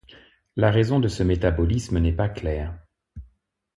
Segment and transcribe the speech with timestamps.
[0.55, 2.73] La raison de ce métabolisme n'est pas claire.